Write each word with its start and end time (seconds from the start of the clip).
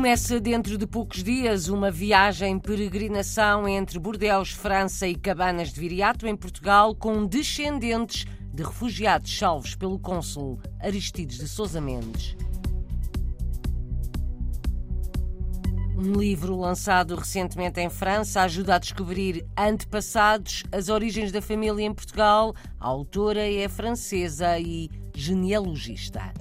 Começa 0.00 0.40
dentro 0.40 0.78
de 0.78 0.86
poucos 0.86 1.22
dias 1.22 1.68
uma 1.68 1.90
viagem 1.90 2.58
peregrinação 2.58 3.68
entre 3.68 3.98
Bordeaux, 3.98 4.50
França 4.50 5.06
e 5.06 5.14
Cabanas 5.14 5.74
de 5.74 5.78
Viriato, 5.78 6.26
em 6.26 6.34
Portugal, 6.34 6.94
com 6.94 7.26
descendentes 7.26 8.24
de 8.50 8.62
refugiados 8.62 9.36
salvos 9.36 9.74
pelo 9.74 9.98
cônsul 9.98 10.58
Aristides 10.80 11.36
de 11.36 11.46
Sousa 11.46 11.82
Mendes. 11.82 12.34
Um 15.98 16.14
livro 16.14 16.56
lançado 16.56 17.14
recentemente 17.14 17.78
em 17.78 17.90
França 17.90 18.40
ajuda 18.40 18.76
a 18.76 18.78
descobrir 18.78 19.44
antepassados, 19.54 20.62
as 20.72 20.88
origens 20.88 21.30
da 21.30 21.42
família 21.42 21.84
em 21.84 21.92
Portugal. 21.92 22.54
A 22.80 22.88
autora 22.88 23.46
é 23.46 23.68
francesa 23.68 24.58
e 24.58 24.88
genealogista. 25.14 26.32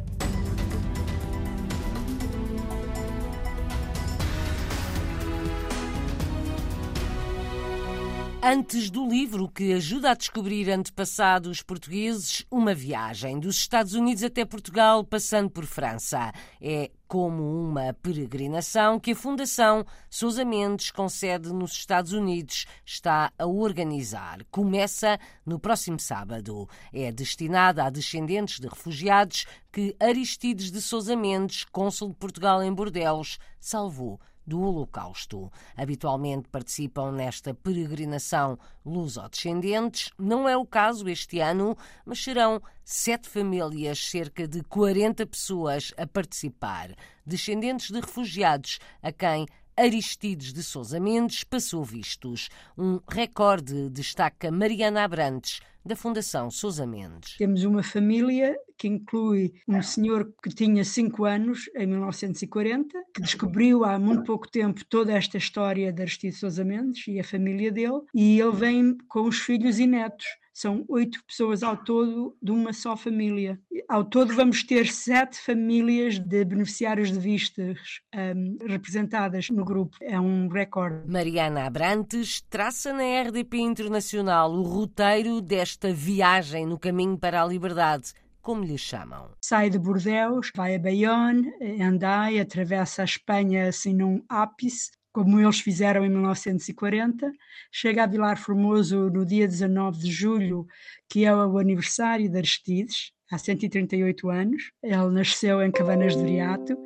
Antes 8.42 8.90
do 8.90 9.06
livro 9.06 9.50
que 9.50 9.74
ajuda 9.74 10.12
a 10.12 10.14
descobrir 10.14 10.70
antepassados 10.70 11.62
portugueses, 11.62 12.46
uma 12.50 12.74
viagem 12.74 13.38
dos 13.38 13.58
Estados 13.58 13.94
Unidos 13.94 14.24
até 14.24 14.46
Portugal, 14.46 15.04
passando 15.04 15.50
por 15.50 15.66
França. 15.66 16.32
É 16.62 16.90
como 17.06 17.44
uma 17.44 17.94
peregrinação 18.02 18.98
que 18.98 19.12
a 19.12 19.16
Fundação 19.16 19.86
Sousa 20.10 20.46
Mendes, 20.46 20.90
com 20.90 21.10
sede 21.10 21.52
nos 21.52 21.74
Estados 21.74 22.14
Unidos, 22.14 22.66
está 22.86 23.30
a 23.38 23.46
organizar. 23.46 24.46
Começa 24.50 25.20
no 25.46 25.60
próximo 25.60 26.00
sábado. 26.00 26.70
É 26.94 27.12
destinada 27.12 27.84
a 27.84 27.90
descendentes 27.90 28.62
de 28.62 28.70
refugiados 28.70 29.46
que 29.70 29.98
Aristides 30.00 30.72
de 30.72 30.82
Sousa 30.82 31.14
Mendes, 31.14 31.66
cônsul 31.66 32.10
de 32.10 32.16
Portugal 32.16 32.64
em 32.64 32.74
Bordeaux, 32.74 33.38
salvou 33.60 34.18
do 34.50 34.62
Holocausto. 34.62 35.52
Habitualmente 35.78 36.50
participam 36.50 37.12
nesta 37.12 37.54
peregrinação 37.54 38.58
luso-descendentes. 38.86 40.12
Não 40.18 40.50
é 40.50 40.58
o 40.58 40.66
caso 40.66 41.08
este 41.08 41.40
ano, 41.40 41.78
mas 42.06 42.22
serão 42.22 42.62
sete 42.84 43.30
famílias, 43.30 44.04
cerca 44.10 44.48
de 44.48 44.64
40 44.64 45.26
pessoas 45.28 45.94
a 45.96 46.06
participar. 46.06 46.94
Descendentes 47.26 47.92
de 47.92 48.00
refugiados 48.00 48.80
a 49.02 49.12
quem 49.12 49.46
Aristides 49.78 50.52
de 50.52 50.62
Sousa 50.62 51.00
Mendes 51.00 51.46
passou 51.46 51.86
vistos. 51.86 52.50
Um 52.78 53.00
recorde 53.08 53.90
destaca 53.90 54.52
Mariana 54.52 55.06
Abrantes, 55.06 55.62
da 55.90 55.96
Fundação 55.96 56.52
Sousa 56.52 56.86
Mendes. 56.86 57.36
Temos 57.36 57.64
uma 57.64 57.82
família 57.82 58.56
que 58.78 58.88
inclui 58.88 59.56
um 59.68 59.82
senhor 59.82 60.32
que 60.44 60.50
tinha 60.50 60.86
5 60.86 61.26
anos, 61.26 61.68
em 61.76 61.88
1940, 61.88 63.04
que 63.12 63.22
descobriu 63.24 63.84
há 63.84 63.98
muito 63.98 64.24
pouco 64.24 64.48
tempo 64.48 64.86
toda 64.86 65.14
esta 65.14 65.38
história 65.38 65.92
de 65.92 66.02
Aristides 66.04 66.40
Sousa 66.40 66.64
Mendes 66.64 67.08
e 67.08 67.20
a 67.20 67.24
família 67.24 67.72
dele, 67.72 68.02
e 68.14 68.40
ele 68.40 68.56
vem 68.56 68.98
com 69.08 69.24
os 69.24 69.40
filhos 69.40 69.80
e 69.80 69.88
netos. 69.88 70.28
São 70.60 70.84
oito 70.90 71.24
pessoas 71.24 71.64
ao 71.64 71.78
todo 71.78 72.36
de 72.42 72.52
uma 72.52 72.74
só 72.74 72.98
família. 72.98 73.58
Ao 73.88 74.04
todo 74.04 74.36
vamos 74.36 74.62
ter 74.62 74.88
sete 74.88 75.40
famílias 75.40 76.20
de 76.20 76.44
beneficiários 76.44 77.14
de 77.14 77.18
vistas 77.18 78.02
um, 78.14 78.58
representadas 78.68 79.50
no 79.50 79.64
grupo. 79.64 79.96
É 80.02 80.20
um 80.20 80.50
recorde. 80.50 81.10
Mariana 81.10 81.66
Abrantes 81.66 82.42
traça 82.50 82.92
na 82.92 83.22
RDP 83.22 83.60
Internacional 83.60 84.52
o 84.52 84.64
roteiro 84.64 85.40
desta 85.40 85.94
viagem 85.94 86.66
no 86.66 86.78
caminho 86.78 87.18
para 87.18 87.42
a 87.42 87.46
liberdade 87.46 88.12
como 88.42 88.64
lhe 88.64 88.78
chamam. 88.78 89.30
Sai 89.42 89.70
de 89.70 89.78
Bordeaux, 89.78 90.52
vai 90.56 90.76
a 90.76 90.80
Bayonne, 90.80 91.54
Andai, 91.82 92.40
atravessa 92.40 93.04
a 93.04 93.06
Espanha 93.06 93.68
assim 93.70 93.94
num 93.94 94.24
ápice, 94.28 94.92
como 95.24 95.38
eles 95.38 95.60
fizeram 95.60 96.06
em 96.06 96.10
1940. 96.10 97.30
Chega 97.70 98.04
a 98.04 98.08
Vilar 98.08 98.38
Formoso 98.38 99.10
no 99.10 99.26
dia 99.26 99.46
19 99.46 100.00
de 100.00 100.10
julho, 100.10 100.66
que 101.10 101.26
é 101.26 101.36
o 101.36 101.58
aniversário 101.58 102.30
de 102.30 102.38
Aristides, 102.38 103.12
há 103.30 103.38
138 103.38 104.30
anos. 104.30 104.72
Ele 104.82 105.10
nasceu 105.10 105.62
em 105.62 105.72
Cabanas 105.72 106.16
de 106.16 106.24
Viriato 106.24 106.78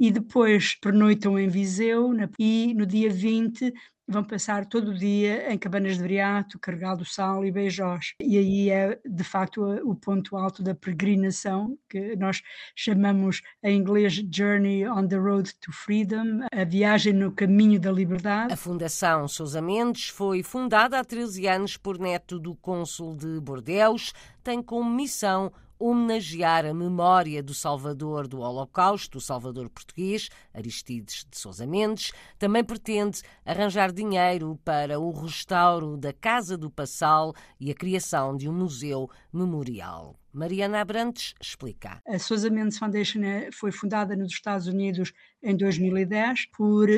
e 0.00 0.10
depois 0.10 0.74
pernoitam 0.80 1.38
em 1.38 1.46
Viseu 1.46 2.12
e 2.40 2.74
no 2.74 2.84
dia 2.84 3.08
20 3.08 3.72
vão 4.08 4.22
passar 4.22 4.66
todo 4.66 4.90
o 4.90 4.94
dia 4.94 5.52
em 5.52 5.58
Cabanas 5.58 5.96
de 5.96 6.02
Briato, 6.02 6.58
Carregal 6.58 6.96
do 6.96 7.04
Sal 7.04 7.44
e 7.44 7.50
Beijós. 7.50 8.14
E 8.20 8.38
aí 8.38 8.70
é, 8.70 8.98
de 9.04 9.24
facto, 9.24 9.62
o 9.84 9.94
ponto 9.94 10.36
alto 10.36 10.62
da 10.62 10.74
peregrinação, 10.74 11.76
que 11.88 12.14
nós 12.16 12.42
chamamos 12.74 13.42
em 13.62 13.76
inglês 13.76 14.14
Journey 14.32 14.88
on 14.88 15.06
the 15.08 15.16
Road 15.16 15.54
to 15.56 15.72
Freedom, 15.72 16.46
a 16.52 16.64
viagem 16.64 17.12
no 17.12 17.32
caminho 17.32 17.80
da 17.80 17.90
liberdade. 17.90 18.52
A 18.52 18.56
Fundação 18.56 19.26
Sousa 19.26 19.60
Mendes 19.60 20.08
foi 20.08 20.42
fundada 20.42 20.98
há 20.98 21.04
13 21.04 21.46
anos 21.48 21.76
por 21.76 21.98
neto 21.98 22.38
do 22.38 22.54
cônsul 22.54 23.16
de 23.16 23.40
Bordeus, 23.40 24.12
tem 24.42 24.62
como 24.62 24.88
missão 24.88 25.52
homenagear 25.78 26.64
a 26.64 26.74
memória 26.74 27.42
do 27.42 27.54
salvador 27.54 28.26
do 28.26 28.40
Holocausto, 28.40 29.18
o 29.18 29.20
salvador 29.20 29.68
português, 29.68 30.28
Aristides 30.52 31.26
de 31.30 31.36
Sousa 31.38 31.66
Mendes. 31.66 32.12
Também 32.38 32.64
pretende 32.64 33.22
arranjar 33.44 33.92
dinheiro 33.92 34.58
para 34.64 34.98
o 34.98 35.10
restauro 35.10 35.96
da 35.96 36.12
Casa 36.12 36.56
do 36.56 36.70
Passal 36.70 37.34
e 37.60 37.70
a 37.70 37.74
criação 37.74 38.36
de 38.36 38.48
um 38.48 38.52
museu 38.52 39.10
memorial. 39.32 40.18
Mariana 40.32 40.80
Abrantes 40.80 41.34
explica. 41.40 42.02
A 42.06 42.18
Sousa 42.18 42.50
Mendes 42.50 42.78
Foundation 42.78 43.22
é, 43.22 43.50
foi 43.50 43.72
fundada 43.72 44.14
nos 44.14 44.32
Estados 44.32 44.66
Unidos 44.66 45.12
em 45.42 45.56
2010 45.56 46.46
por 46.56 46.88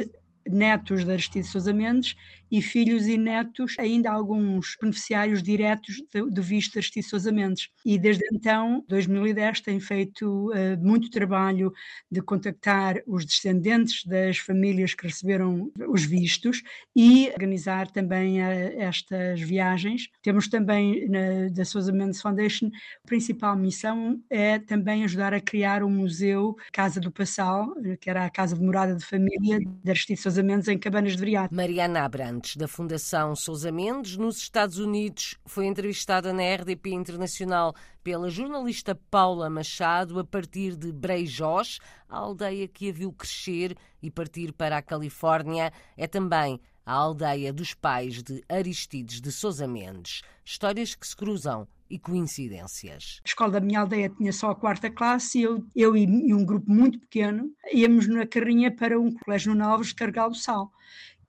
netos 0.49 1.05
de 1.05 1.13
Aristides 1.13 1.51
Sousa 1.51 1.73
Mendes 1.73 2.17
e 2.51 2.63
filhos 2.63 3.07
e 3.07 3.17
netos, 3.17 3.77
ainda 3.79 4.11
alguns 4.11 4.77
beneficiários 4.81 5.43
diretos 5.43 6.03
do 6.31 6.43
visto 6.43 6.73
de 6.73 6.79
Aristides 6.79 7.09
Sousa 7.09 7.33
Mendes. 7.33 7.69
E 7.85 7.99
desde 7.99 8.25
então, 8.33 8.85
2010, 8.89 9.61
tem 9.61 9.81
feito 9.81 10.51
uh, 10.51 10.79
muito 10.81 11.11
trabalho 11.11 11.73
de 12.11 12.21
contactar 12.21 13.03
os 13.07 13.25
descendentes 13.25 14.05
das 14.05 14.39
famílias 14.39 14.95
que 14.95 15.07
receberam 15.07 15.71
os 15.89 16.05
vistos 16.05 16.63
e 16.95 17.29
organizar 17.33 17.91
também 17.91 18.41
uh, 18.41 18.45
estas 18.79 19.41
viagens. 19.41 20.09
Temos 20.23 20.49
também 20.49 21.09
na, 21.09 21.49
da 21.51 21.65
Sousa 21.65 21.93
Mendes 21.93 22.21
Foundation, 22.21 22.71
a 23.05 23.07
principal 23.07 23.57
missão 23.57 24.21
é 24.31 24.59
também 24.59 25.05
ajudar 25.05 25.35
a 25.35 25.41
criar 25.41 25.83
um 25.83 25.91
museu 25.91 26.57
Casa 26.73 27.01
do 27.01 27.11
Passal, 27.11 27.75
que 28.01 28.09
era 28.09 28.25
a 28.25 28.31
casa 28.31 28.57
de 28.57 28.63
morada 28.63 28.95
de 28.95 29.05
família 29.05 29.59
de 29.59 29.91
Aristides 29.91 30.23
Sousa 30.23 30.43
Mendes 30.43 30.69
em 30.69 30.79
Cabanas 30.79 31.13
de 31.13 31.19
Viriato. 31.19 31.55
Mariana 31.55 32.05
Da 32.39 32.69
Fundação 32.69 33.35
Sousa 33.35 33.73
Mendes, 33.73 34.17
nos 34.17 34.37
Estados 34.37 34.79
Unidos, 34.79 35.37
foi 35.45 35.67
entrevistada 35.67 36.33
na 36.33 36.43
RDP 36.55 36.91
Internacional 36.91 37.75
pela 38.03 38.31
jornalista 38.31 38.95
Paula 38.95 39.51
Machado 39.51 40.21
a 40.21 40.25
partir 40.25 40.77
de 40.77 40.93
Breijós, 40.93 41.81
a 42.09 42.17
aldeia 42.17 42.69
que 42.69 42.91
a 42.91 42.93
viu 42.93 43.13
crescer 43.13 43.77
e 44.01 44.09
partir 44.09 44.53
para 44.53 44.77
a 44.77 44.83
Califórnia. 44.83 45.73
É 45.97 46.07
também 46.07 46.61
a 46.87 46.93
aldeia 46.93 47.53
dos 47.53 47.75
pais 47.75 48.23
de 48.23 48.41
Aristides 48.49 49.21
de 49.21 49.33
Sousa 49.33 49.67
Mendes. 49.67 50.23
Histórias 50.45 50.95
que 50.95 51.07
se 51.07 51.17
cruzam 51.17 51.67
e 51.91 51.99
coincidências. 51.99 53.21
A 53.25 53.29
escola 53.29 53.53
da 53.53 53.61
minha 53.61 53.81
aldeia 53.81 54.11
tinha 54.11 54.33
só 54.33 54.51
a 54.51 54.55
quarta 54.55 54.89
classe 54.91 55.41
e 55.41 55.43
eu, 55.43 55.67
eu 55.75 55.97
e, 55.97 56.33
um 56.33 56.45
grupo 56.45 56.71
muito 56.71 57.01
pequeno 57.01 57.51
íamos 57.73 58.07
na 58.07 58.27
carrinha 58.27 58.75
para 58.75 58.99
um 58.99 59.13
colégio 59.13 59.55
no 59.55 59.65
Alves 59.65 59.93
de 59.93 60.13
do 60.13 60.35
Sal. 60.35 60.71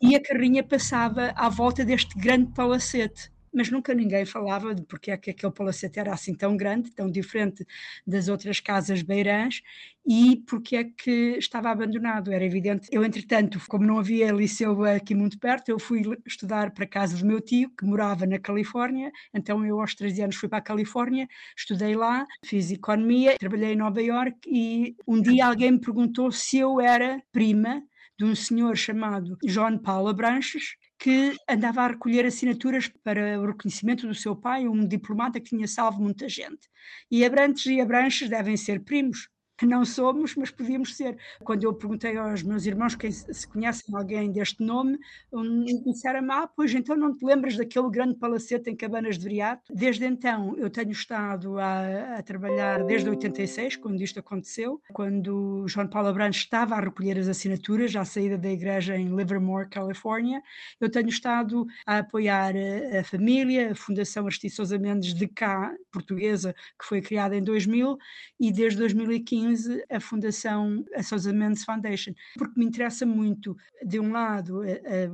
E 0.01 0.15
a 0.15 0.21
carrinha 0.21 0.63
passava 0.63 1.33
à 1.35 1.49
volta 1.49 1.83
deste 1.83 2.17
grande 2.17 2.51
palacete 2.53 3.31
mas 3.53 3.69
nunca 3.69 3.93
ninguém 3.93 4.25
falava 4.25 4.73
de 4.73 4.83
porque 4.83 5.11
é 5.11 5.17
que 5.17 5.31
aquele 5.31 5.51
palacete 5.51 5.99
era 5.99 6.13
assim 6.13 6.33
tão 6.33 6.55
grande, 6.55 6.91
tão 6.91 7.09
diferente 7.09 7.65
das 8.05 8.27
outras 8.27 8.59
casas 8.59 9.01
beirãs 9.01 9.61
e 10.05 10.37
porque 10.47 10.75
é 10.75 10.83
que 10.83 11.35
estava 11.37 11.69
abandonado. 11.69 12.31
Era 12.31 12.43
evidente. 12.43 12.87
Eu, 12.91 13.03
entretanto, 13.03 13.59
como 13.67 13.85
não 13.85 13.99
havia 13.99 14.31
liceu 14.31 14.83
aqui 14.85 15.13
muito 15.13 15.37
perto, 15.39 15.69
eu 15.69 15.79
fui 15.79 16.01
estudar 16.25 16.71
para 16.71 16.85
casa 16.87 17.17
do 17.17 17.25
meu 17.25 17.41
tio, 17.41 17.69
que 17.77 17.85
morava 17.85 18.25
na 18.25 18.39
Califórnia. 18.39 19.11
Então, 19.33 19.65
eu, 19.65 19.79
aos 19.79 19.95
13 19.95 20.23
anos, 20.23 20.35
fui 20.35 20.49
para 20.49 20.59
a 20.59 20.61
Califórnia, 20.61 21.27
estudei 21.57 21.95
lá, 21.95 22.25
fiz 22.43 22.71
economia, 22.71 23.37
trabalhei 23.37 23.73
em 23.73 23.77
Nova 23.77 24.01
York 24.01 24.37
e 24.47 24.95
um 25.07 25.21
dia 25.21 25.47
alguém 25.47 25.71
me 25.71 25.79
perguntou 25.79 26.31
se 26.31 26.57
eu 26.57 26.79
era 26.79 27.21
prima 27.31 27.83
de 28.19 28.25
um 28.25 28.35
senhor 28.35 28.75
chamado 28.75 29.37
João 29.45 29.77
Paulo 29.77 30.13
Branches, 30.13 30.75
que 30.99 31.33
andava 31.49 31.83
a 31.83 31.87
recolher 31.87 32.25
assinaturas 32.25 32.91
para 33.01 33.39
o 33.39 33.45
reconhecimento 33.45 34.05
do 34.05 34.13
seu 34.13 34.35
pai, 34.35 34.67
um 34.67 34.85
diplomata 34.85 35.39
que 35.39 35.51
tinha 35.51 35.65
salvo 35.65 36.01
muita 36.01 36.27
gente. 36.27 36.69
E 37.09 37.23
Abrantes 37.23 37.65
e 37.67 37.79
Abranches 37.79 38.29
devem 38.29 38.57
ser 38.57 38.83
primos. 38.83 39.29
Que 39.59 39.65
não 39.65 39.83
somos, 39.83 40.35
mas 40.37 40.49
podíamos 40.49 40.95
ser. 40.95 41.17
Quando 41.43 41.65
eu 41.65 41.73
perguntei 41.73 42.15
aos 42.15 42.41
meus 42.41 42.65
irmãos 42.65 42.95
quem, 42.95 43.11
se 43.11 43.45
conhecem 43.45 43.93
alguém 43.93 44.31
deste 44.31 44.63
nome, 44.63 44.97
um, 45.33 45.65
disseram-me, 45.83 46.31
ah, 46.31 46.47
pois 46.47 46.73
então 46.73 46.95
não 46.95 47.13
te 47.13 47.25
lembras 47.25 47.57
daquele 47.57 47.89
grande 47.89 48.15
palacete 48.15 48.69
em 48.69 48.75
Cabanas 48.75 49.17
de 49.17 49.23
Viriato? 49.25 49.73
Desde 49.75 50.05
então 50.05 50.55
eu 50.57 50.69
tenho 50.69 50.91
estado 50.91 51.59
a, 51.59 52.19
a 52.19 52.23
trabalhar 52.23 52.85
desde 52.85 53.09
86, 53.09 53.75
quando 53.75 54.01
isto 54.01 54.17
aconteceu, 54.19 54.81
quando 54.93 55.65
João 55.67 55.87
Paulo 55.87 56.07
Abrantes 56.07 56.39
estava 56.39 56.75
a 56.75 56.79
recolher 56.79 57.19
as 57.19 57.27
assinaturas 57.27 57.93
à 57.97 58.05
saída 58.05 58.37
da 58.37 58.49
igreja 58.49 58.95
em 58.95 59.13
Livermore, 59.13 59.67
Califórnia. 59.67 60.41
Eu 60.79 60.89
tenho 60.89 61.09
estado 61.09 61.67
a 61.85 61.97
apoiar 61.97 62.53
a, 62.55 62.99
a 63.01 63.03
família, 63.03 63.73
a 63.73 63.75
Fundação 63.75 64.25
Aristides 64.25 64.55
Sousa 64.55 64.79
Mendes 64.79 65.13
de 65.13 65.27
cá, 65.27 65.75
portuguesa, 65.91 66.55
que 66.79 66.85
foi 66.85 67.01
criada 67.01 67.35
em 67.35 67.43
2000, 67.43 67.97
e 68.39 68.53
desde 68.53 68.79
2015 68.79 69.48
a 69.89 69.99
Fundação 69.99 70.83
a 70.95 71.03
Sousa 71.03 71.31
Mendes 71.33 71.63
Foundation, 71.63 72.13
porque 72.37 72.59
me 72.59 72.65
interessa 72.65 73.05
muito, 73.05 73.55
de 73.85 73.99
um 73.99 74.11
lado, 74.11 74.61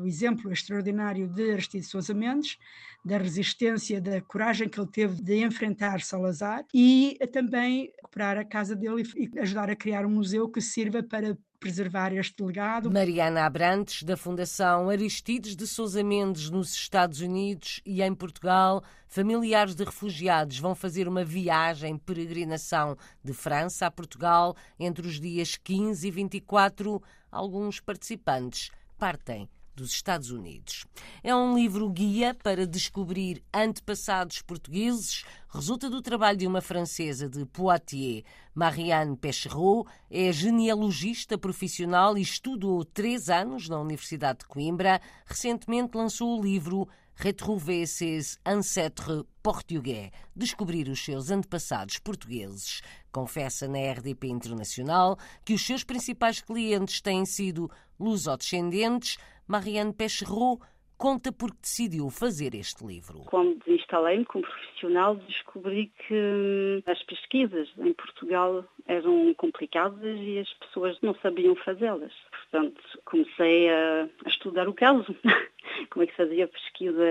o 0.02 0.06
exemplo 0.06 0.52
extraordinário 0.52 1.28
de 1.28 1.52
Aristides 1.52 1.90
Sousa 1.90 2.14
Mendes, 2.14 2.58
da 3.04 3.18
resistência, 3.18 4.02
da 4.02 4.20
coragem 4.22 4.68
que 4.68 4.80
ele 4.80 4.90
teve 4.90 5.22
de 5.22 5.44
enfrentar 5.44 6.02
Salazar 6.02 6.66
e 6.74 7.18
também 7.32 7.92
recuperar 8.16 8.38
a 8.38 8.46
casa 8.46 8.76
dele 8.76 9.04
e 9.16 9.40
ajudar 9.40 9.70
a 9.70 9.76
criar 9.76 10.06
um 10.06 10.10
museu 10.10 10.50
que 10.50 10.60
sirva 10.62 11.04
para 11.04 11.38
preservar 11.60 12.13
este 12.13 12.44
legado. 12.44 12.92
Mariana 12.92 13.46
Abrantes, 13.46 14.04
da 14.04 14.16
Fundação 14.16 14.90
Aristides 14.90 15.56
de 15.56 15.66
Sousa 15.66 16.04
Mendes, 16.04 16.50
nos 16.50 16.74
Estados 16.74 17.22
Unidos 17.22 17.81
e 17.86 18.02
em 18.02 18.13
Portugal, 18.13 18.84
familiares 19.07 19.75
de 19.75 19.84
refugiados 19.84 20.60
vão 20.60 20.75
fazer 20.75 21.07
uma 21.07 21.24
viagem, 21.24 21.98
peregrinação 21.98 22.98
de 23.24 23.34
França 23.34 23.86
a 23.86 23.92
Portugal 23.92 24.56
entre 24.80 25.07
os 25.07 25.19
dias 25.19 25.56
15 25.56 26.07
e 26.07 26.12
24. 26.12 27.02
Alguns 27.31 27.80
participantes 27.80 28.72
partem 28.98 29.50
dos 29.75 29.92
Estados 29.92 30.31
Unidos. 30.31 30.86
É 31.22 31.36
um 31.36 31.56
livro 31.56 31.89
guia 31.89 32.33
para 32.33 32.66
descobrir 32.66 33.44
antepassados 33.54 34.42
portugueses. 34.42 35.25
Resulta 35.50 35.89
do 35.89 36.01
trabalho 36.01 36.38
de 36.38 36.48
uma 36.48 36.62
francesa 36.62 37.30
de 37.30 37.45
Poitiers, 37.45 38.24
Marianne 38.54 39.18
Pecherot. 39.18 39.88
É 40.10 40.31
genealogista 40.31 41.38
profissional 41.38 42.18
e 42.18 42.22
estudou 42.22 42.83
três 42.86 43.30
anos 43.30 43.68
na 43.68 43.80
Universidade 43.80 44.39
de 44.39 44.45
Coimbra. 44.45 45.01
Recentemente 45.25 45.98
lançou 45.98 46.39
o 46.39 46.42
livro 46.42 46.88
Retrouver 47.18 47.88
ses 47.88 48.38
ancêtres 48.45 49.24
portugais, 49.42 50.12
descobrir 50.36 50.89
os 50.89 51.04
seus 51.04 51.31
antepassados 51.31 51.98
portugueses. 51.98 52.81
Confessa 53.10 53.69
na 53.69 53.77
RDP 53.94 54.27
Internacional 54.27 55.18
que 55.45 55.54
os 55.54 55.66
seus 55.66 55.81
principais 55.81 56.42
clientes 56.42 57.00
têm 57.00 57.25
sido 57.25 57.72
lusodescendentes, 57.98 59.18
Marianne 59.48 59.94
Pecherot 59.94 60.60
conta 60.98 61.32
porque 61.32 61.58
decidiu 61.62 62.10
fazer 62.10 62.56
este 62.56 62.86
livro. 62.86 63.20
Quando 63.26 63.62
instalei-me 63.68 64.26
como 64.26 64.46
profissional, 64.46 65.16
descobri 65.16 65.92
que 66.08 66.14
hum, 66.14 66.82
as 66.86 67.02
pesquisas 67.04 67.70
em 67.78 67.94
Portugal 67.94 68.64
eram 68.88 69.34
complicadas 69.36 70.20
e 70.20 70.40
as 70.40 70.52
pessoas 70.54 70.98
não 71.02 71.14
sabiam 71.16 71.56
fazê-las. 71.56 72.14
Portanto, 72.32 72.82
comecei 73.06 73.70
a, 73.70 74.08
estudar 74.26 74.68
o 74.68 74.74
caso, 74.74 75.16
como 75.90 76.04
é 76.04 76.08
que 76.08 76.16
fazia 76.16 76.48
pesquisa 76.48 77.04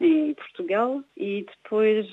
em 0.00 0.34
Portugal 0.34 1.02
e 1.16 1.44
depois 1.44 2.06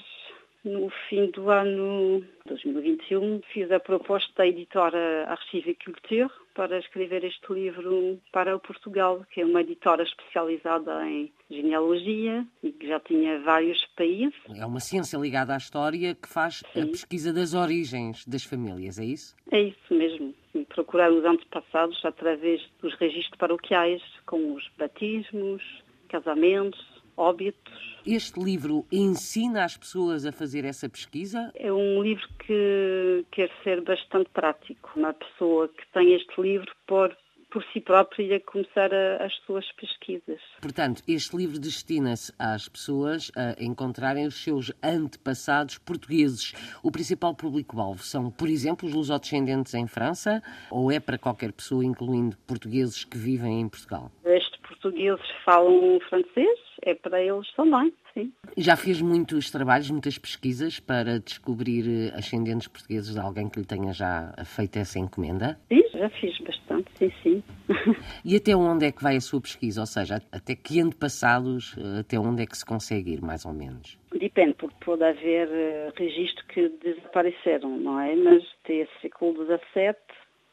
no 0.64 0.90
fim 1.08 1.32
do 1.32 1.50
ano 1.50 2.24
2021, 2.46 3.42
fiz 3.54 3.72
a 3.72 3.80
proposta 3.80 4.32
da 4.38 4.48
editora 4.48 5.26
Archive 5.30 5.78
Culture 5.84 6.30
para 6.60 6.78
escrever 6.78 7.24
este 7.24 7.54
livro 7.54 8.20
para 8.34 8.54
o 8.54 8.60
Portugal, 8.60 9.26
que 9.32 9.40
é 9.40 9.46
uma 9.46 9.62
editora 9.62 10.04
especializada 10.04 11.08
em 11.08 11.32
genealogia 11.50 12.46
e 12.62 12.74
que 12.74 12.86
já 12.86 13.00
tinha 13.00 13.40
vários 13.40 13.82
países. 13.96 14.36
É 14.54 14.66
uma 14.66 14.82
ciência 14.82 15.18
ligada 15.18 15.54
à 15.54 15.58
história 15.58 16.14
que 16.14 16.28
faz 16.28 16.62
Sim. 16.74 16.82
a 16.82 16.86
pesquisa 16.88 17.32
das 17.32 17.54
origens 17.54 18.26
das 18.26 18.44
famílias, 18.44 19.00
é 19.00 19.06
isso? 19.06 19.38
É 19.54 19.62
isso 19.62 19.94
mesmo. 19.94 20.36
Procurar 20.68 21.10
os 21.14 21.24
antepassados 21.24 22.04
através 22.04 22.62
dos 22.82 22.94
registros 22.96 23.38
paroquiais, 23.38 24.02
com 24.26 24.54
os 24.54 24.70
batismos, 24.78 25.64
casamentos, 26.10 26.99
óbitos. 27.20 28.00
Este 28.06 28.40
livro 28.40 28.86
ensina 28.92 29.66
as 29.66 29.78
pessoas 29.78 30.26
a 30.26 30.32
fazer 30.32 30.66
essa 30.66 30.88
pesquisa? 30.90 31.52
É 31.56 31.72
um 31.72 32.02
livro 32.02 32.28
que 32.46 33.26
quer 33.32 33.52
ser 33.64 33.82
bastante 33.82 34.30
prático. 34.30 34.92
Uma 34.96 35.14
pessoa 35.14 35.68
que 35.68 35.86
tem 35.94 36.14
este 36.14 36.42
livro 36.42 36.72
pode 36.88 37.16
por 37.52 37.64
si 37.74 37.82
própria 37.82 38.40
começar 38.40 38.94
a, 38.94 39.26
as 39.26 39.36
suas 39.46 39.70
pesquisas. 39.74 40.40
Portanto, 40.62 41.02
este 41.08 41.36
livro 41.36 41.60
destina-se 41.60 42.32
às 42.38 42.70
pessoas 42.70 43.32
a 43.36 43.62
encontrarem 43.62 44.28
os 44.28 44.44
seus 44.44 44.72
antepassados 44.84 45.78
portugueses. 45.80 46.54
O 46.84 46.92
principal 46.92 47.34
público-alvo 47.34 48.04
são, 48.04 48.30
por 48.30 48.48
exemplo, 48.48 48.88
os 48.88 48.94
lusodescendentes 48.94 49.74
em 49.74 49.88
França 49.88 50.42
ou 50.70 50.92
é 50.92 51.00
para 51.00 51.18
qualquer 51.18 51.52
pessoa, 51.52 51.84
incluindo 51.84 52.38
portugueses 52.48 53.04
que 53.04 53.18
vivem 53.18 53.62
em 53.62 53.68
Portugal? 53.68 54.12
Estes 54.26 54.60
portugueses 54.62 55.26
falam 55.44 56.00
francês, 56.08 56.60
é 56.82 56.96
para 56.96 57.22
eles 57.22 57.52
também, 57.54 57.94
sim. 58.14 58.32
Já 58.58 58.76
fez 58.76 59.02
muitos 59.02 59.50
trabalhos, 59.52 59.90
muitas 59.90 60.18
pesquisas 60.18 60.80
para 60.80 61.20
descobrir 61.20 61.86
eh, 61.88 62.18
ascendentes 62.18 62.68
portugueses 62.68 63.14
de 63.14 63.20
alguém 63.20 63.50
que 63.50 63.60
lhe 63.60 63.66
tenha 63.66 63.94
já 63.94 64.34
feito 64.46 64.78
essa 64.78 65.00
encomenda? 65.00 65.60
Sim, 65.70 65.84
já 65.94 66.10
fiz 66.10 66.38
bastante, 66.40 66.92
sim, 66.96 67.12
sim. 67.24 67.44
E 68.26 68.36
até 68.36 68.56
onde 68.56 68.86
é 68.86 68.92
que 68.92 69.02
vai 69.04 69.16
a 69.16 69.22
sua 69.22 69.42
pesquisa? 69.42 69.82
Ou 69.82 69.88
seja, 69.88 70.22
até 70.32 70.56
que 70.56 70.80
antepassados, 70.80 71.76
eh, 71.78 72.00
até 72.00 72.20
onde 72.20 72.44
é 72.44 72.46
que 72.46 72.58
se 72.58 72.66
consegue 72.66 73.14
ir, 73.14 73.22
mais 73.22 73.46
ou 73.46 73.54
menos? 73.54 73.98
Depende, 74.14 74.54
porque 74.56 74.76
pode 74.84 75.04
haver 75.04 75.48
uh, 75.48 75.94
registros 75.96 76.46
que 76.48 76.70
desapareceram, 76.84 77.78
não 77.78 78.00
é? 78.00 78.16
Mas 78.16 78.44
até 78.64 78.88
século 79.02 79.46
XVII 79.46 79.96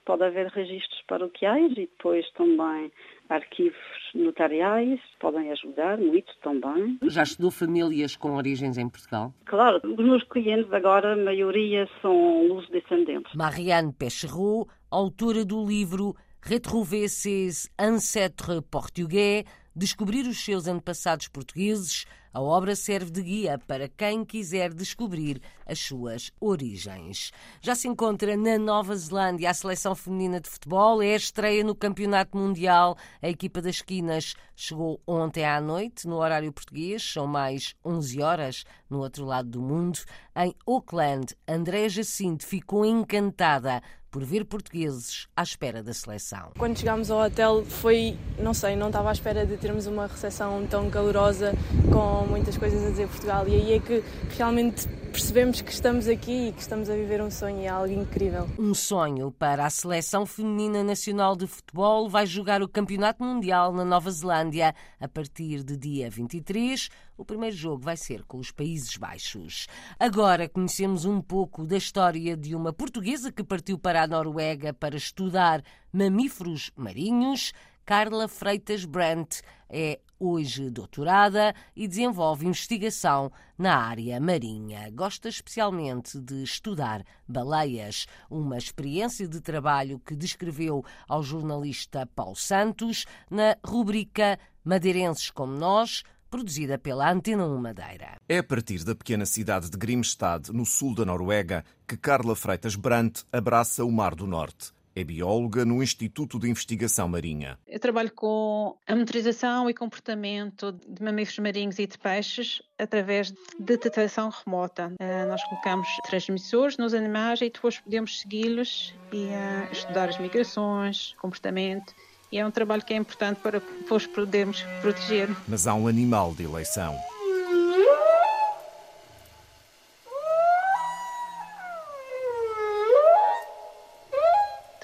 pode 0.05 0.23
haver 0.23 0.47
registros 0.47 1.03
paroquiais 1.09 1.73
e 1.73 1.87
depois 1.87 2.31
também 2.33 2.91
arquivos 3.29 3.77
notariais, 4.15 5.01
podem 5.21 5.51
ajudar 5.53 5.99
muito 5.99 6.33
também. 6.43 6.99
Já 7.05 7.23
estudou 7.23 7.51
famílias 7.51 8.17
com 8.17 8.37
origens 8.37 8.79
em 8.79 8.89
Portugal? 8.89 9.33
Claro, 9.45 9.81
os 9.85 9.97
meus 9.97 10.23
clientes 10.25 10.73
agora, 10.73 11.13
a 11.13 11.17
maioria 11.17 11.89
são 12.01 12.47
luso-descendentes. 12.49 13.35
Marianne 13.35 13.93
Pecherot, 13.93 14.69
autora 14.91 15.45
do 15.45 15.65
livro 15.65 16.15
Retrouver 16.41 17.09
ses 17.09 17.69
ancêtres 17.79 18.61
portugais, 18.71 19.45
descobrir 19.75 20.23
os 20.27 20.45
seus 20.45 20.69
antepassados 20.69 21.29
portugueses, 21.29 22.07
a 22.37 22.41
obra 22.43 22.77
serve 22.77 23.11
de 23.11 23.23
guia 23.23 23.59
para 23.67 23.89
quem 23.89 24.23
quiser 24.23 24.75
descobrir 24.75 25.41
as 25.65 25.79
suas 25.79 26.31
origens. 26.39 27.33
Já 27.63 27.75
se 27.75 27.89
encontra 27.89 28.37
na 28.37 28.59
Nova 28.59 28.95
Zelândia 28.95 29.49
a 29.49 29.55
seleção 29.55 29.95
feminina 29.95 30.39
de 30.39 30.51
futebol, 30.51 31.03
é 31.03 31.15
a 31.15 31.17
estreia 31.17 31.65
no 31.65 31.75
Campeonato 31.75 32.37
Mundial. 32.37 32.95
A 33.23 33.31
equipa 33.31 33.63
das 33.63 33.77
esquinas 33.77 34.35
chegou 34.55 35.01
ontem 35.07 35.47
à 35.47 35.59
noite, 35.63 36.07
no 36.07 36.17
horário 36.17 36.53
português, 36.53 37.03
são 37.03 37.27
mais 37.27 37.75
11 37.83 38.21
horas 38.21 38.65
no 38.91 38.99
outro 38.99 39.25
lado 39.25 39.49
do 39.49 39.63
mundo. 39.63 39.99
Em 40.37 40.55
Auckland, 40.67 41.35
André 41.49 41.89
Jacinto 41.89 42.45
ficou 42.45 42.85
encantada 42.85 43.81
por 44.17 44.25
ver 44.25 44.47
portugueses 44.47 45.29
à 45.37 45.43
espera 45.43 45.83
da 45.83 45.93
seleção. 45.93 46.53
Quando 46.57 46.79
chegámos 46.79 47.11
ao 47.11 47.21
hotel 47.21 47.63
foi, 47.67 48.17
não 48.39 48.55
sei, 48.55 48.75
não 48.75 48.87
estava 48.87 49.11
à 49.11 49.13
espera 49.13 49.45
de 49.45 49.59
termos 49.59 49.87
uma 49.87 50.07
recepção 50.07 50.67
tão 50.67 50.89
calorosa 50.89 51.53
com 51.93 52.26
muitas 52.27 52.57
coisas 52.57 52.85
a 52.85 52.91
dizer 52.91 53.09
Portugal 53.09 53.47
e 53.49 53.55
aí 53.55 53.73
é 53.75 53.81
que 53.81 54.03
realmente 54.37 54.87
percebemos 55.17 55.63
que 55.63 55.73
estamos 55.73 56.09
aqui 56.09 56.49
e 56.49 56.53
que 56.53 56.61
estamos 56.61 56.91
a 56.91 56.95
viver 56.95 57.23
um 57.23 57.31
sonho 57.31 57.63
e 57.63 57.65
é 57.65 57.69
algo 57.69 57.93
incrível. 57.93 58.47
Um 58.59 58.75
sonho 58.75 59.31
para 59.31 59.65
a 59.65 59.71
seleção 59.71 60.27
feminina 60.27 60.85
nacional 60.85 61.35
de 61.35 61.47
futebol 61.47 62.09
vai 62.09 62.27
jogar 62.27 62.63
o 62.63 62.69
Campeonato 62.69 63.25
Mundial 63.25 63.73
na 63.73 63.83
Nova 63.83 64.11
Zelândia 64.11 64.75
a 65.01 65.09
partir 65.09 65.63
de 65.63 65.75
dia 65.75 66.11
23. 66.11 66.91
O 67.17 67.25
primeiro 67.25 67.57
jogo 67.57 67.83
vai 67.83 67.97
ser 67.97 68.25
com 68.25 68.37
os 68.39 68.51
Países 68.51 68.99
Baixos. 68.99 69.67
Agora 69.99 70.51
conhecemos 70.51 71.07
um 71.07 71.23
pouco 71.23 71.65
da 71.65 71.79
história 71.79 72.37
de 72.37 72.55
uma 72.55 72.73
portuguesa 72.73 73.33
que 73.33 73.43
partiu 73.43 73.79
para 73.79 74.03
a 74.03 74.07
Noruega 74.07 74.75
para 74.75 74.97
estudar 74.97 75.63
mamíferos 75.91 76.71
marinhos. 76.77 77.55
Carla 77.87 78.29
Freitas 78.29 78.85
Brandt 78.85 79.41
é 79.71 80.01
hoje 80.19 80.71
doutorada 80.71 81.55
e 81.75 81.87
desenvolve 81.87 82.47
investigação 82.47 83.31
na 83.59 83.77
área 83.77 84.21
marinha. 84.21 84.91
Gosta 84.91 85.29
especialmente 85.29 86.21
de 86.21 86.43
estudar 86.43 87.05
baleias, 87.29 88.07
uma 88.31 88.59
experiência 88.59 89.27
de 89.29 89.41
trabalho 89.41 89.99
que 89.99 90.15
descreveu 90.15 90.85
ao 91.09 91.23
jornalista 91.23 92.07
Paulo 92.07 92.37
Santos 92.37 93.07
na 93.31 93.57
rubrica 93.65 94.39
Madeirenses 94.65 95.31
como 95.31 95.57
Nós, 95.57 96.03
produzida 96.31 96.79
pela 96.79 97.11
Antena 97.11 97.47
1 97.47 97.59
Madeira. 97.59 98.17
É 98.29 98.39
a 98.39 98.43
partir 98.43 98.85
da 98.85 98.95
pequena 98.95 99.25
cidade 99.25 99.71
de 99.71 99.79
Grimstad, 99.79 100.49
no 100.49 100.67
sul 100.67 100.95
da 100.95 101.05
Noruega, 101.05 101.65
que 101.87 101.97
Carla 101.97 102.35
Freitas 102.35 102.75
Brandt 102.75 103.25
abraça 103.33 103.85
o 103.85 103.93
Mar 103.93 104.15
do 104.15 104.27
Norte. 104.27 104.76
É 104.99 105.05
bióloga 105.05 105.63
no 105.63 105.83
Instituto 105.83 106.39
de 106.39 106.49
Investigação 106.49 107.07
Marinha. 107.07 107.59
Eu 107.69 107.79
trabalho 107.79 108.11
com 108.11 108.79
a 108.87 108.95
monitorização 108.95 109.69
e 109.69 109.75
comportamento 109.75 110.73
de 110.73 111.03
mamíferos 111.03 111.39
marinhos 111.39 111.79
e 111.79 111.87
de 111.87 111.99
peixes 111.99 112.63
através 112.79 113.31
de 113.31 113.37
detecção 113.61 114.31
remota. 114.31 114.91
Uh, 114.99 115.29
nós 115.29 115.45
colocamos 115.45 115.87
transmissores 116.07 116.79
nos 116.79 116.95
animais 116.95 117.43
e 117.43 117.51
depois 117.51 117.79
podemos 117.79 118.21
segui-los 118.21 118.95
e 119.13 119.27
uh, 119.27 119.71
estudar 119.71 120.09
as 120.09 120.19
migrações, 120.19 121.15
comportamento. 121.21 121.95
E 122.33 122.39
é 122.39 122.47
um 122.47 122.51
trabalho 122.51 122.83
que 122.83 122.95
é 122.95 122.97
importante 122.97 123.39
para 123.41 123.61
depois 123.61 124.07
podermos 124.07 124.63
proteger. 124.81 125.29
Mas 125.47 125.67
há 125.67 125.75
um 125.75 125.87
animal 125.87 126.35
de 126.35 126.45
eleição. 126.45 126.99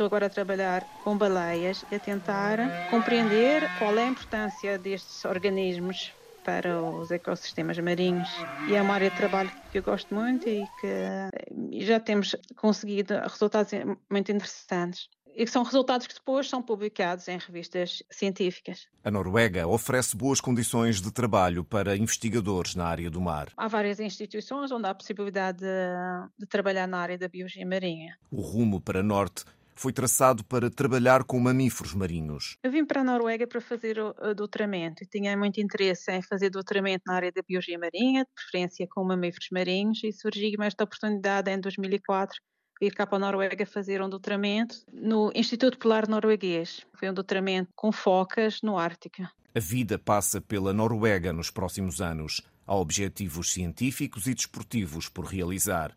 Estou 0.03 0.17
agora 0.17 0.27
a 0.27 0.31
trabalhar 0.31 0.85
com 1.05 1.17
baleias 1.17 1.85
e 1.89 1.95
a 1.95 1.99
tentar 2.01 2.59
compreender 2.91 3.63
qual 3.79 3.97
é 3.97 4.03
a 4.03 4.09
importância 4.09 4.77
destes 4.77 5.25
organismos 5.25 6.13
para 6.45 6.83
os 6.83 7.13
ecossistemas 7.13 7.79
marinhos. 7.79 8.29
E 8.69 8.75
é 8.75 8.83
uma 8.83 8.95
área 8.95 9.11
de 9.11 9.17
trabalho 9.17 9.49
que 9.71 9.79
eu 9.79 9.83
gosto 9.85 10.13
muito 10.13 10.49
e 10.49 10.67
que 10.81 11.85
já 11.87 12.01
temos 12.01 12.35
conseguido 12.57 13.15
resultados 13.15 13.71
muito 14.11 14.33
interessantes. 14.33 15.09
E 15.37 15.47
são 15.47 15.63
resultados 15.63 16.09
que 16.09 16.15
depois 16.15 16.49
são 16.49 16.61
publicados 16.61 17.29
em 17.29 17.39
revistas 17.39 18.03
científicas. 18.11 18.89
A 19.05 19.11
Noruega 19.11 19.69
oferece 19.69 20.17
boas 20.17 20.41
condições 20.41 21.01
de 21.01 21.13
trabalho 21.13 21.63
para 21.63 21.97
investigadores 21.97 22.75
na 22.75 22.87
área 22.87 23.09
do 23.09 23.21
mar. 23.21 23.53
Há 23.57 23.69
várias 23.69 24.01
instituições 24.01 24.73
onde 24.73 24.85
há 24.85 24.91
a 24.91 24.95
possibilidade 24.97 25.61
de, 25.61 26.29
de 26.41 26.47
trabalhar 26.47 26.89
na 26.89 26.99
área 26.99 27.17
da 27.17 27.29
biologia 27.29 27.65
marinha. 27.65 28.19
O 28.33 28.41
rumo 28.41 28.81
para 28.81 29.01
norte 29.01 29.45
foi 29.83 29.93
traçado 29.93 30.45
para 30.45 30.71
trabalhar 30.71 31.25
com 31.25 31.41
mamíferos 31.41 31.93
marinhos. 31.93 32.57
Eu 32.63 32.71
vim 32.71 32.85
para 32.85 33.01
a 33.01 33.05
Noruega 33.05 33.49
para 33.49 33.61
fazer 33.61 33.99
o 33.99 34.33
doutoramento 34.33 35.03
e 35.03 35.07
tinha 35.09 35.37
muito 35.37 35.61
interesse 35.61 36.13
em 36.13 36.23
fazer 36.23 36.51
doutoramento 36.51 37.03
na 37.05 37.15
área 37.15 37.33
da 37.33 37.43
biologia 37.43 37.77
marinha, 37.77 38.23
de 38.23 38.31
preferência 38.33 38.87
com 38.89 39.03
mamíferos 39.03 39.49
marinhos, 39.51 40.05
e 40.05 40.13
surgiu-me 40.13 40.65
esta 40.65 40.85
oportunidade 40.85 41.51
em 41.51 41.61
2004 41.61 42.41
ir 42.81 42.95
cá 42.95 43.07
para 43.07 43.17
a 43.17 43.21
Noruega 43.21 43.67
fazer 43.67 44.01
um 44.01 44.09
doutoramento 44.09 44.77
no 44.93 45.33
Instituto 45.35 45.79
Polar 45.79 46.09
Norueguês. 46.09 46.87
Foi 46.95 47.11
um 47.11 47.15
doutoramento 47.15 47.71
com 47.75 47.91
focas 47.91 48.61
no 48.63 48.79
Ártico. 48.79 49.23
A 49.55 49.61
vida 49.61 49.99
passa 49.99 50.41
pela 50.41 50.73
Noruega 50.73 51.33
nos 51.33 51.51
próximos 51.51 52.01
anos. 52.01 52.41
Há 52.67 52.77
objetivos 52.77 53.53
científicos 53.53 54.29
e 54.29 54.35
desportivos 54.35 55.09
por 55.09 55.25
realizar. 55.25 55.97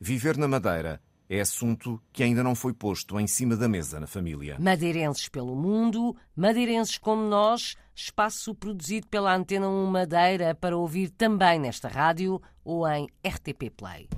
Viver 0.00 0.38
na 0.38 0.48
Madeira 0.48 1.00
é 1.28 1.40
assunto 1.40 2.00
que 2.12 2.22
ainda 2.22 2.42
não 2.42 2.54
foi 2.54 2.72
posto 2.72 3.18
em 3.18 3.26
cima 3.26 3.56
da 3.56 3.68
mesa 3.68 4.00
na 4.00 4.06
família. 4.06 4.56
Madeirenses 4.58 5.28
pelo 5.28 5.54
mundo, 5.54 6.16
madeirenses 6.34 6.98
como 6.98 7.22
nós, 7.22 7.76
espaço 7.94 8.54
produzido 8.54 9.06
pela 9.08 9.34
Antena 9.34 9.68
1 9.68 9.86
Madeira 9.86 10.54
para 10.54 10.76
ouvir 10.76 11.10
também 11.10 11.58
nesta 11.58 11.88
rádio 11.88 12.40
ou 12.64 12.86
em 12.88 13.08
RTP 13.24 13.70
Play. 13.76 14.08